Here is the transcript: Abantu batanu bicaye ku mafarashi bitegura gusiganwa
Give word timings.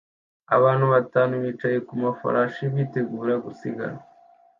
Abantu 0.55 0.85
batanu 0.93 1.33
bicaye 1.43 1.77
ku 1.87 1.93
mafarashi 2.03 2.61
bitegura 2.73 3.33
gusiganwa 3.45 4.03